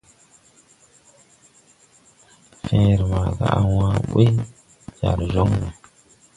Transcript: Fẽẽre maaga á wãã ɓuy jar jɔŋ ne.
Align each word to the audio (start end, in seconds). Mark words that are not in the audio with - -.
Fẽẽre 2.63 3.03
maaga 3.11 3.47
á 3.59 3.61
wãã 3.75 3.93
ɓuy 4.09 4.27
jar 4.97 5.19
jɔŋ 5.33 5.49
ne. 5.61 5.67